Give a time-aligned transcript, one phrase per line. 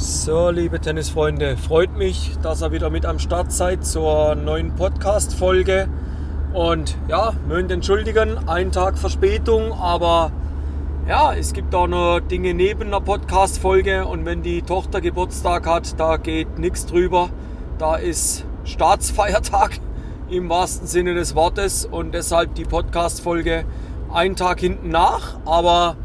[0.00, 5.88] So, liebe Tennisfreunde, freut mich, dass ihr wieder mit am Start seid zur neuen Podcast-Folge.
[6.52, 10.30] Und ja, mögen entschuldigen, ein Tag Verspätung, aber
[11.08, 14.06] ja, es gibt auch noch Dinge neben einer Podcast-Folge.
[14.06, 17.30] Und wenn die Tochter Geburtstag hat, da geht nichts drüber.
[17.78, 19.80] Da ist Staatsfeiertag
[20.30, 23.64] im wahrsten Sinne des Wortes und deshalb die Podcast-Folge
[24.12, 25.40] einen Tag hinten nach.
[25.44, 25.96] Aber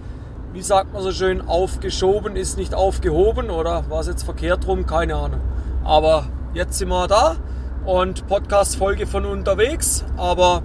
[0.53, 4.85] wie sagt man so schön, aufgeschoben ist nicht aufgehoben oder war es jetzt verkehrt rum?
[4.85, 5.39] Keine Ahnung.
[5.83, 7.37] Aber jetzt sind wir da
[7.85, 10.61] und Podcast-Folge von unterwegs, aber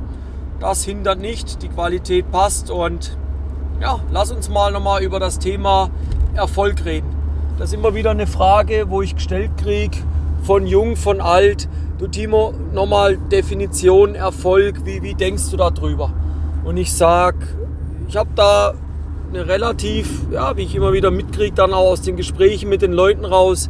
[0.61, 3.17] das hindert nicht, die Qualität passt und
[3.81, 5.89] ja, lass uns mal nochmal über das Thema
[6.35, 7.09] Erfolg reden.
[7.57, 9.97] Das ist immer wieder eine Frage, wo ich gestellt kriege,
[10.43, 11.67] von jung, von alt.
[11.97, 16.13] Du Timo, nochmal Definition Erfolg, wie, wie denkst du darüber?
[16.63, 17.39] Und ich sage,
[18.07, 18.75] ich habe da
[19.29, 22.93] eine relativ, ja, wie ich immer wieder mitkriege, dann auch aus den Gesprächen mit den
[22.93, 23.69] Leuten raus,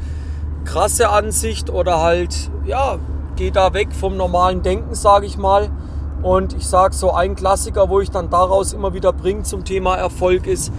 [0.64, 2.98] krasse Ansicht oder halt, ja,
[3.36, 5.70] geht da weg vom normalen Denken, sage ich mal.
[6.22, 9.96] Und ich sage so, ein Klassiker, wo ich dann daraus immer wieder bringe zum Thema
[9.96, 10.72] Erfolg ist,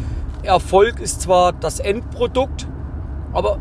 [0.44, 2.68] Erfolg ist zwar das Endprodukt,
[3.34, 3.58] aber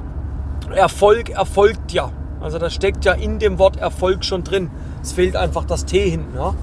[0.75, 2.13] Erfolg erfolgt ja.
[2.41, 4.71] Also da steckt ja in dem Wort Erfolg schon drin.
[5.03, 6.37] Es fehlt einfach das T hinten.
[6.37, 6.55] Ja?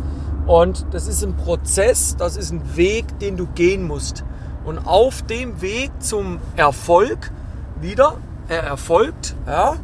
[0.48, 4.24] Und das ist ein Prozess, das ist ein Weg, den du gehen musst.
[4.66, 7.32] Und auf dem Weg zum Erfolg,
[7.80, 9.76] wieder, er erfolgt, ja,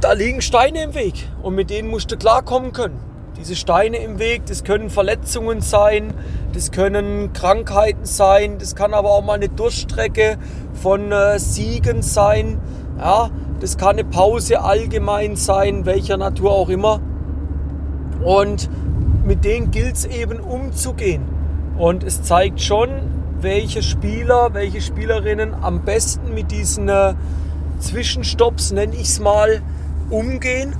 [0.00, 3.00] da liegen Steine im Weg und mit denen musst du klarkommen können.
[3.36, 6.14] Diese Steine im Weg, das können Verletzungen sein,
[6.52, 10.38] das können Krankheiten sein, das kann aber auch mal eine Durchstrecke
[10.74, 12.60] von äh, Siegen sein,
[12.98, 17.00] ja, das kann eine Pause allgemein sein, welcher Natur auch immer.
[18.22, 18.70] Und
[19.24, 21.22] mit denen gilt es eben umzugehen.
[21.76, 27.14] Und es zeigt schon, welche Spieler, welche Spielerinnen am besten mit diesen äh,
[27.78, 29.62] Zwischenstopps, nenne ich es mal,
[30.10, 30.74] umgehen.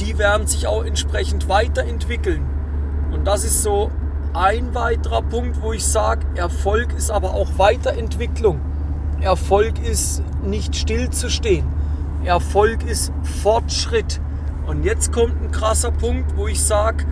[0.00, 2.42] Die werden sich auch entsprechend weiterentwickeln.
[3.12, 3.90] Und das ist so
[4.34, 8.60] ein weiterer Punkt, wo ich sage, Erfolg ist aber auch Weiterentwicklung.
[9.20, 11.64] Erfolg ist nicht stillzustehen.
[12.24, 13.12] Erfolg ist
[13.42, 14.20] Fortschritt.
[14.66, 17.04] Und jetzt kommt ein krasser Punkt, wo ich sage,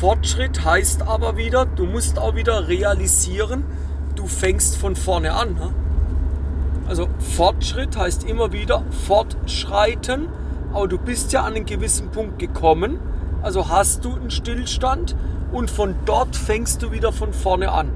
[0.00, 3.64] Fortschritt heißt aber wieder, du musst auch wieder realisieren,
[4.22, 5.54] du fängst von vorne an.
[5.54, 5.74] Ne?
[6.86, 10.28] Also Fortschritt heißt immer wieder fortschreiten,
[10.72, 13.00] aber du bist ja an einen gewissen Punkt gekommen,
[13.42, 15.16] also hast du einen Stillstand
[15.52, 17.90] und von dort fängst du wieder von vorne an.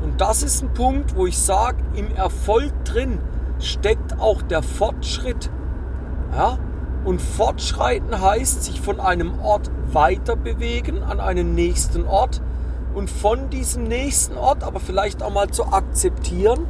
[0.00, 3.18] Und das ist ein Punkt, wo ich sage, im Erfolg drin
[3.58, 5.50] steckt auch der Fortschritt.
[6.32, 6.58] Ja?
[7.04, 12.40] Und fortschreiten heißt sich von einem Ort weiter bewegen an einen nächsten Ort
[12.94, 16.66] und von diesem nächsten Ort aber vielleicht auch mal zu akzeptieren,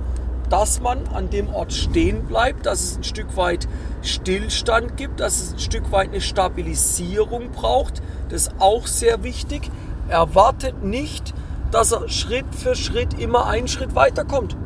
[0.51, 3.69] dass man an dem Ort stehen bleibt, dass es ein Stück weit
[4.03, 8.03] Stillstand gibt, dass es ein Stück weit eine Stabilisierung braucht.
[8.29, 9.71] Das ist auch sehr wichtig.
[10.09, 11.35] Erwartet nicht,
[11.71, 14.57] dass er Schritt für Schritt immer einen Schritt weiterkommt.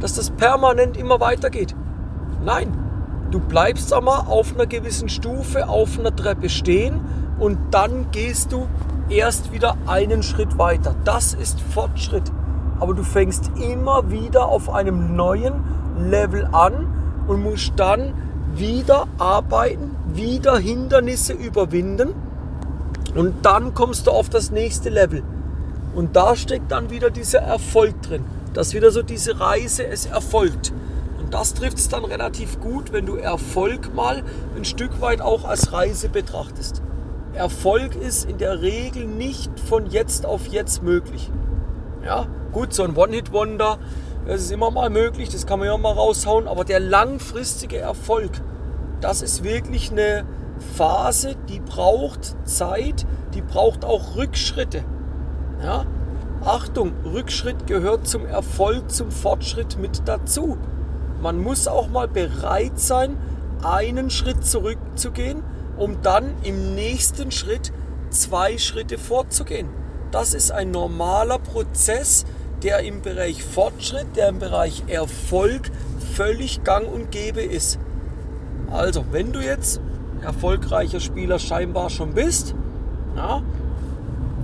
[0.00, 1.76] Dass das permanent immer weitergeht.
[2.44, 2.76] Nein,
[3.30, 7.00] du bleibst einmal auf einer gewissen Stufe, auf einer Treppe stehen
[7.38, 8.66] und dann gehst du
[9.10, 10.94] erst wieder einen Schritt weiter.
[11.04, 12.30] Das ist Fortschritt.
[12.78, 15.64] Aber du fängst immer wieder auf einem neuen
[15.98, 16.86] Level an
[17.26, 18.14] und musst dann
[18.54, 22.14] wieder arbeiten, wieder Hindernisse überwinden
[23.14, 25.22] und dann kommst du auf das nächste Level.
[25.94, 30.72] Und da steckt dann wieder dieser Erfolg drin, dass wieder so diese Reise es erfolgt.
[31.18, 34.22] Und das trifft es dann relativ gut, wenn du Erfolg mal
[34.56, 36.82] ein Stück weit auch als Reise betrachtest.
[37.34, 41.30] Erfolg ist in der Regel nicht von jetzt auf jetzt möglich.
[42.04, 43.78] Ja, gut, so ein One-Hit-Wonder,
[44.26, 48.30] das ist immer mal möglich, das kann man ja mal raushauen, aber der langfristige Erfolg,
[49.00, 50.24] das ist wirklich eine
[50.76, 54.84] Phase, die braucht Zeit, die braucht auch Rückschritte.
[55.62, 55.84] Ja?
[56.44, 60.58] Achtung, Rückschritt gehört zum Erfolg, zum Fortschritt mit dazu.
[61.22, 63.16] Man muss auch mal bereit sein,
[63.62, 65.42] einen Schritt zurückzugehen
[65.80, 67.72] um dann im nächsten Schritt
[68.10, 69.68] zwei Schritte vorzugehen.
[70.10, 72.26] Das ist ein normaler Prozess,
[72.62, 75.70] der im Bereich Fortschritt, der im Bereich Erfolg
[76.14, 77.78] völlig gang und gäbe ist.
[78.70, 79.80] Also, wenn du jetzt
[80.22, 82.54] erfolgreicher Spieler scheinbar schon bist,
[83.16, 83.42] ja,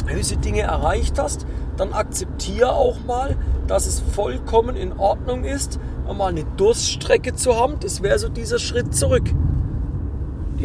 [0.06, 1.46] gewisse Dinge erreicht hast,
[1.76, 3.36] dann akzeptiere auch mal,
[3.66, 7.74] dass es vollkommen in Ordnung ist, mal eine Durststrecke zu haben.
[7.80, 9.34] Das wäre so dieser Schritt zurück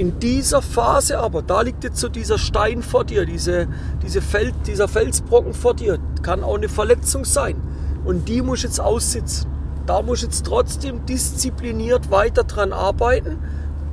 [0.01, 3.67] in dieser Phase aber, da liegt jetzt so dieser Stein vor dir, diese,
[4.01, 7.61] diese Feld, dieser Felsbrocken vor dir, kann auch eine Verletzung sein.
[8.03, 9.47] Und die muss jetzt aussitzen.
[9.85, 13.37] da musst du jetzt trotzdem diszipliniert weiter dran arbeiten.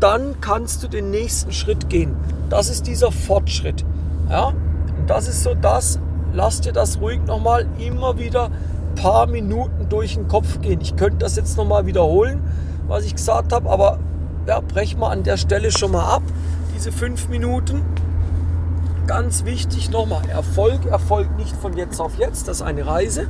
[0.00, 2.16] Dann kannst du den nächsten Schritt gehen.
[2.48, 3.84] Das ist dieser Fortschritt.
[4.30, 4.46] Ja?
[4.46, 5.98] Und das ist so das,
[6.32, 10.80] lass dir das ruhig nochmal immer wieder ein paar Minuten durch den Kopf gehen.
[10.80, 12.42] Ich könnte das jetzt nochmal wiederholen,
[12.86, 13.98] was ich gesagt habe, aber
[14.48, 16.22] ja, brech mal an der Stelle schon mal ab,
[16.74, 17.82] diese fünf Minuten.
[19.06, 23.28] Ganz wichtig nochmal, Erfolg erfolgt nicht von jetzt auf jetzt, das ist eine Reise.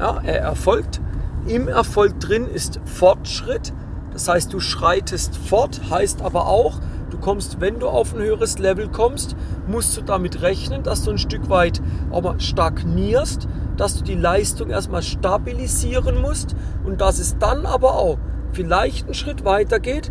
[0.00, 1.02] Ja, er erfolgt.
[1.46, 3.74] Im Erfolg drin ist Fortschritt.
[4.14, 6.80] Das heißt, du schreitest fort, heißt aber auch,
[7.10, 11.10] du kommst, wenn du auf ein höheres Level kommst, musst du damit rechnen, dass du
[11.10, 17.18] ein Stück weit auch mal stagnierst, dass du die Leistung erstmal stabilisieren musst und dass
[17.18, 18.16] es dann aber auch
[18.52, 20.10] vielleicht einen Schritt weiter geht,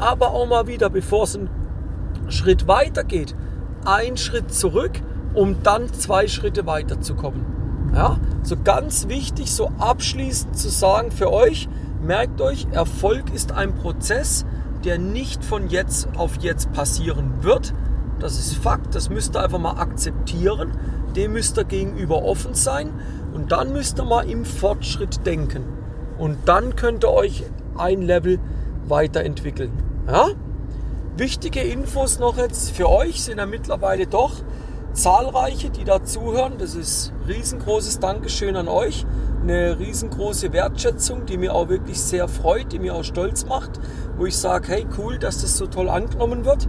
[0.00, 1.50] aber auch mal wieder, bevor es einen
[2.28, 3.34] Schritt weiter geht,
[3.84, 5.00] ein Schritt zurück,
[5.34, 7.44] um dann zwei Schritte weiterzukommen.
[7.94, 11.68] Ja, so ganz wichtig, so abschließend zu sagen für euch,
[12.02, 14.46] merkt euch, Erfolg ist ein Prozess,
[14.84, 17.74] der nicht von jetzt auf jetzt passieren wird.
[18.20, 20.72] Das ist Fakt, das müsst ihr einfach mal akzeptieren.
[21.16, 22.90] Dem müsst ihr gegenüber offen sein
[23.34, 25.64] und dann müsst ihr mal im Fortschritt denken.
[26.18, 27.44] Und dann könnt ihr euch
[27.76, 28.38] ein Level
[28.86, 29.89] weiterentwickeln.
[30.10, 30.30] Ja?
[31.16, 34.32] Wichtige Infos noch jetzt für euch sind ja mittlerweile doch
[34.92, 36.54] zahlreiche, die da zuhören.
[36.58, 39.06] Das ist riesengroßes Dankeschön an euch.
[39.42, 43.70] Eine riesengroße Wertschätzung, die mir auch wirklich sehr freut, die mir auch stolz macht,
[44.16, 46.68] wo ich sage, hey cool, dass das so toll angenommen wird.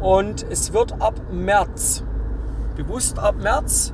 [0.00, 2.02] Und es wird ab März,
[2.74, 3.92] bewusst ab März,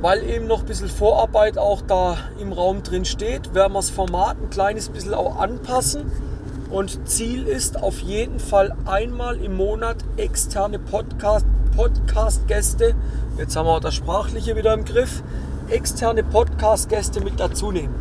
[0.00, 3.90] weil eben noch ein bisschen Vorarbeit auch da im Raum drin steht, werden wir das
[3.90, 6.10] Format ein kleines bisschen auch anpassen.
[6.70, 12.94] Und Ziel ist auf jeden Fall einmal im Monat externe Podcast, Podcast-Gäste,
[13.38, 15.22] jetzt haben wir das Sprachliche wieder im Griff,
[15.70, 17.94] externe Podcast-Gäste mit dazu nehmen.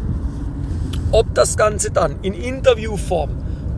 [1.14, 3.30] Ob das Ganze dann in Interviewform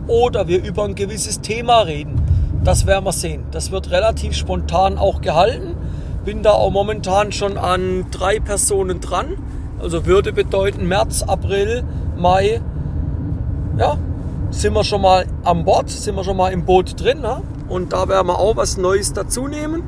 [0.08, 2.20] oder wir über ein gewisses Thema reden,
[2.64, 3.44] das werden wir sehen.
[3.52, 5.76] Das wird relativ spontan auch gehalten.
[6.24, 9.36] Bin da auch momentan schon an drei Personen dran.
[9.78, 11.84] Also würde bedeuten März, April,
[12.16, 12.60] Mai.
[13.78, 13.96] Ja,
[14.50, 17.20] sind wir schon mal an Bord, sind wir schon mal im Boot drin.
[17.20, 17.42] Ne?
[17.68, 19.82] Und da werden wir auch was Neues dazu nehmen.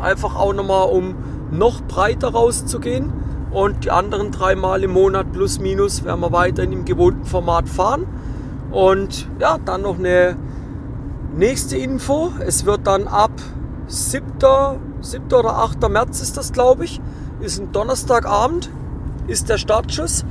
[0.00, 1.14] Einfach auch nochmal, um
[1.50, 3.12] noch breiter rauszugehen.
[3.50, 7.68] Und die anderen dreimal im Monat plus minus werden wir weiter in dem gewohnten Format
[7.68, 8.06] fahren.
[8.70, 10.36] Und ja, dann noch eine
[11.36, 12.32] nächste Info.
[12.40, 13.32] Es wird dann ab
[13.86, 14.24] 7.
[15.00, 15.26] 7.
[15.32, 15.88] oder 8.
[15.88, 17.00] März ist das, glaube ich.
[17.40, 18.70] Ist ein Donnerstagabend,
[19.26, 20.24] ist der Startschuss.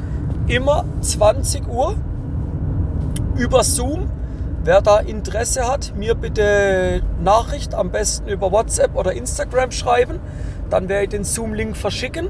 [0.47, 1.95] Immer 20 Uhr
[3.35, 4.09] über Zoom.
[4.63, 10.19] Wer da Interesse hat, mir bitte Nachricht am besten über WhatsApp oder Instagram schreiben.
[10.69, 12.29] Dann werde ich den Zoom-Link verschicken.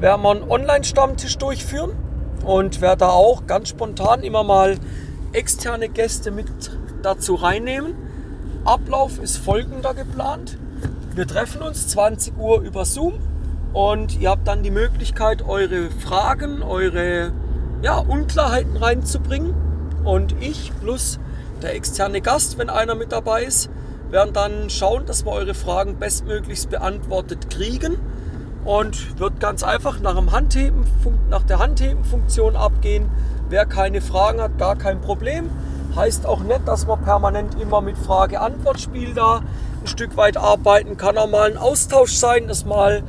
[0.00, 1.92] Werden wir einen Online-Stammtisch durchführen
[2.44, 4.76] und werde da auch ganz spontan immer mal
[5.32, 6.46] externe Gäste mit
[7.02, 7.94] dazu reinnehmen.
[8.64, 10.56] Ablauf ist folgender geplant.
[11.14, 13.14] Wir treffen uns 20 Uhr über Zoom
[13.72, 17.32] und ihr habt dann die Möglichkeit, eure Fragen, eure
[17.82, 19.63] ja, Unklarheiten reinzubringen.
[20.04, 21.18] Und ich plus
[21.62, 23.70] der externe Gast, wenn einer mit dabei ist,
[24.10, 27.98] werden dann schauen, dass wir eure Fragen bestmöglichst beantwortet kriegen.
[28.64, 30.84] Und wird ganz einfach nach, dem Handheben,
[31.28, 33.10] nach der Handheben-Funktion abgehen.
[33.50, 35.50] Wer keine Fragen hat, gar kein Problem.
[35.94, 39.42] Heißt auch nicht, dass man permanent immer mit Frage-Antwort-Spiel da
[39.82, 41.18] ein Stück weit arbeiten kann.
[41.18, 43.02] Auch mal ein Austausch sein, dass mal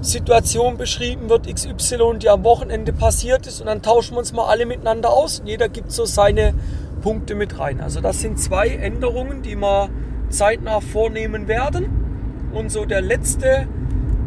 [0.00, 4.46] Situation beschrieben wird, XY, die am Wochenende passiert ist und dann tauschen wir uns mal
[4.46, 6.54] alle miteinander aus und jeder gibt so seine
[7.02, 7.80] Punkte mit rein.
[7.80, 9.90] Also das sind zwei Änderungen, die wir
[10.30, 12.50] zeitnah vornehmen werden.
[12.52, 13.68] Und so der letzte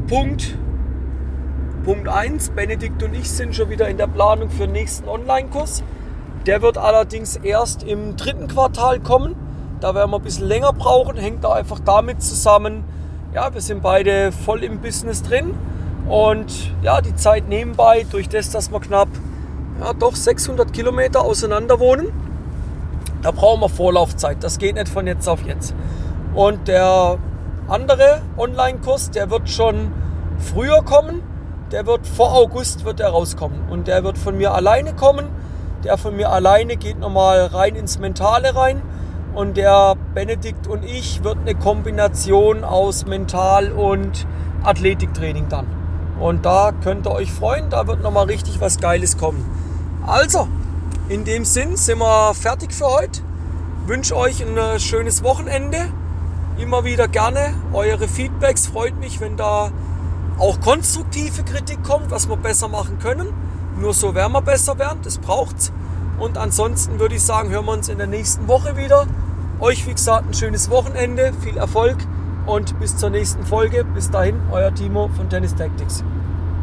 [0.07, 0.57] Punkt,
[1.83, 5.83] Punkt 1, Benedikt und ich sind schon wieder in der Planung für den nächsten Online-Kurs.
[6.45, 9.35] Der wird allerdings erst im dritten Quartal kommen.
[9.79, 12.83] Da werden wir ein bisschen länger brauchen, hängt da einfach damit zusammen,
[13.33, 15.53] ja, wir sind beide voll im Business drin
[16.07, 19.09] und ja, die Zeit nebenbei, durch das, dass wir knapp
[19.79, 22.11] ja, doch 600 Kilometer auseinander wohnen,
[23.23, 24.43] da brauchen wir Vorlaufzeit.
[24.43, 25.73] Das geht nicht von jetzt auf jetzt.
[26.35, 27.17] Und der
[27.69, 29.93] andere Online-Kurs, der wird schon
[30.37, 31.21] früher kommen.
[31.71, 33.69] Der wird vor August wird der rauskommen.
[33.69, 35.29] Und der wird von mir alleine kommen.
[35.85, 38.81] Der von mir alleine geht nochmal rein ins Mentale rein.
[39.33, 44.27] Und der Benedikt und ich wird eine Kombination aus Mental- und
[44.63, 45.65] Athletiktraining dann.
[46.19, 49.43] Und da könnt ihr euch freuen, da wird nochmal richtig was Geiles kommen.
[50.05, 50.47] Also,
[51.09, 53.21] in dem Sinn sind wir fertig für heute.
[53.87, 55.79] Wünsche euch ein äh, schönes Wochenende.
[56.57, 58.67] Immer wieder gerne eure Feedbacks.
[58.67, 59.71] Freut mich, wenn da
[60.37, 63.27] auch konstruktive Kritik kommt, was wir besser machen können.
[63.79, 65.73] Nur so werden wir besser werden, das braucht's.
[66.19, 69.07] Und ansonsten würde ich sagen, hören wir uns in der nächsten Woche wieder.
[69.63, 71.95] Euch, wie gesagt, ein schönes Wochenende, viel Erfolg
[72.45, 73.85] und bis zur nächsten Folge.
[73.85, 76.03] Bis dahin, euer Timo von Tennis Tactics.